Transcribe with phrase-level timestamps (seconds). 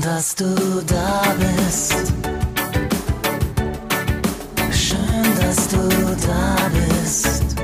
[0.00, 0.54] dass du
[0.86, 2.14] da bist.
[4.72, 5.88] Schön, dass du
[6.26, 7.56] da bist.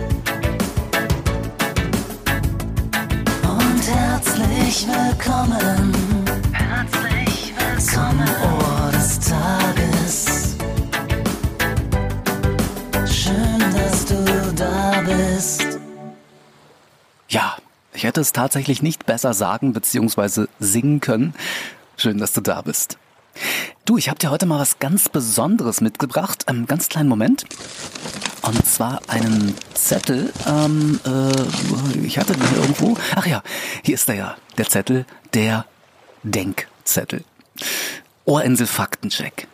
[3.43, 5.95] Und herzlich willkommen.
[6.53, 7.79] Herzlich willkommen.
[7.79, 10.57] Zum Ohr des Tages.
[13.11, 15.79] Schön, dass du da bist.
[17.31, 17.57] Ja,
[17.95, 20.49] ich hätte es tatsächlich nicht besser sagen bzw.
[20.61, 21.33] singen können.
[22.01, 22.97] Schön, dass du da bist.
[23.85, 26.47] Du, ich habe dir heute mal was ganz Besonderes mitgebracht.
[26.47, 27.45] Einen ganz kleinen Moment.
[28.43, 30.33] Und zwar einen Zettel.
[30.47, 32.97] Ähm, äh, ich hatte den hier irgendwo.
[33.17, 33.43] Ach ja,
[33.83, 34.37] hier ist er ja.
[34.59, 35.65] Der Zettel, der
[36.23, 37.25] Denkzettel.
[38.25, 39.49] Ohrinsel Faktencheck.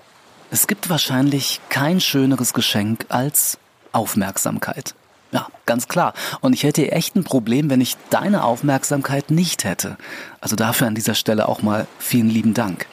[0.51, 3.57] Es gibt wahrscheinlich kein schöneres Geschenk als
[3.93, 4.95] Aufmerksamkeit.
[5.35, 6.15] Ja, ganz klar.
[6.43, 9.97] Und ich hätte echt ein Problem, wenn ich deine Aufmerksamkeit nicht hätte.
[10.41, 12.87] Also dafür an dieser Stelle auch mal vielen lieben Dank.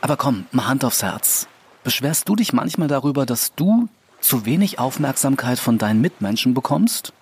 [0.00, 1.46] Aber komm, mal Hand aufs Herz.
[1.84, 3.88] Beschwerst du dich manchmal darüber, dass du
[4.20, 7.12] zu wenig Aufmerksamkeit von deinen Mitmenschen bekommst?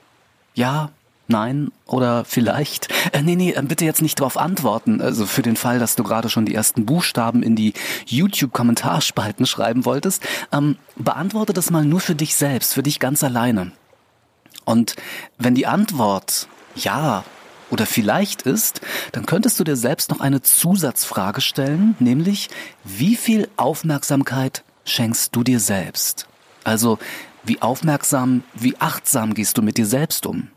[0.55, 0.89] Ja,
[1.29, 2.89] nein oder vielleicht?
[3.13, 5.03] Äh, nee, nee, bitte jetzt nicht darauf antworten.
[5.03, 7.75] Also für den Fall, dass du gerade schon die ersten Buchstaben in die
[8.07, 10.27] YouTube-Kommentarspalten schreiben wolltest.
[10.51, 13.73] Ähm, beantworte das mal nur für dich selbst, für dich ganz alleine.
[14.67, 14.97] Und
[15.39, 17.25] wenn die Antwort ja
[17.71, 22.51] oder vielleicht ist, dann könntest du dir selbst noch eine Zusatzfrage stellen, nämlich
[22.85, 26.27] wie viel Aufmerksamkeit schenkst du dir selbst?
[26.65, 26.99] Also
[27.45, 30.49] wie aufmerksam, wie achtsam gehst du mit dir selbst um?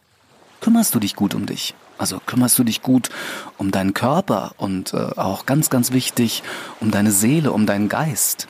[0.60, 1.76] Kümmerst du dich gut um dich?
[2.00, 3.10] Also kümmerst du dich gut
[3.58, 6.42] um deinen Körper und äh, auch ganz, ganz wichtig,
[6.80, 8.48] um deine Seele, um deinen Geist?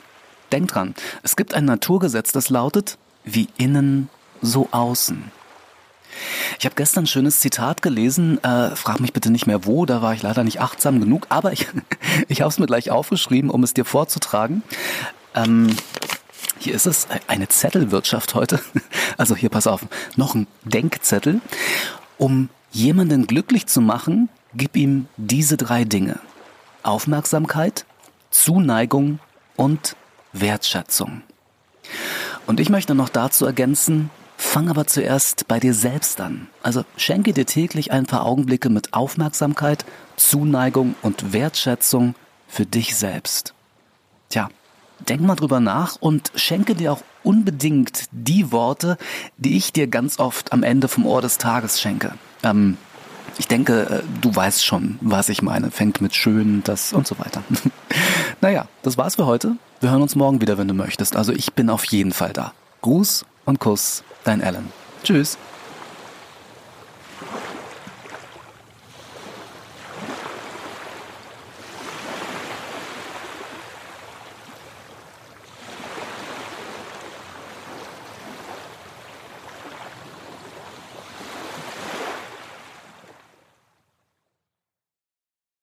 [0.52, 4.08] Denk dran, es gibt ein Naturgesetz, das lautet, wie innen,
[4.40, 5.30] so außen.
[6.58, 10.02] Ich habe gestern ein schönes Zitat gelesen, äh, frag mich bitte nicht mehr wo, da
[10.02, 11.66] war ich leider nicht achtsam genug, aber ich,
[12.28, 14.62] ich habe es mir gleich aufgeschrieben, um es dir vorzutragen.
[15.34, 15.76] Ähm,
[16.58, 18.60] hier ist es, eine Zettelwirtschaft heute.
[19.16, 19.82] Also hier pass auf,
[20.16, 21.42] noch ein Denkzettel.
[22.16, 26.20] Um jemanden glücklich zu machen, gib ihm diese drei Dinge.
[26.82, 27.84] Aufmerksamkeit,
[28.30, 29.18] Zuneigung
[29.56, 29.94] und
[30.32, 31.22] Wertschätzung.
[32.46, 34.10] Und ich möchte noch dazu ergänzen,
[34.42, 36.48] Fang aber zuerst bei dir selbst an.
[36.62, 39.84] Also schenke dir täglich ein paar Augenblicke mit Aufmerksamkeit,
[40.16, 42.14] Zuneigung und Wertschätzung
[42.48, 43.54] für dich selbst.
[44.30, 44.48] Tja,
[45.08, 48.96] denk mal drüber nach und schenke dir auch unbedingt die Worte,
[49.36, 52.14] die ich dir ganz oft am Ende vom Ohr des Tages schenke.
[52.42, 52.78] Ähm,
[53.38, 55.70] ich denke, äh, du weißt schon, was ich meine.
[55.70, 57.44] Fängt mit schön, das und so weiter.
[58.40, 59.56] naja, das war's für heute.
[59.80, 61.14] Wir hören uns morgen wieder, wenn du möchtest.
[61.14, 62.54] Also ich bin auf jeden Fall da.
[62.80, 64.72] Gruß und Kuss, dein Alan.
[65.02, 65.36] Tschüss.